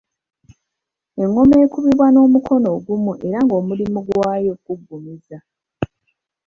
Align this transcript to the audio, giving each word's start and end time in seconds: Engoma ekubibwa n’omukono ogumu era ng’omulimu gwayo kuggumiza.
Engoma 1.21 1.55
ekubibwa 1.65 2.07
n’omukono 2.11 2.67
ogumu 2.77 3.11
era 3.27 3.39
ng’omulimu 3.43 3.99
gwayo 4.07 4.51
kuggumiza. 4.63 5.37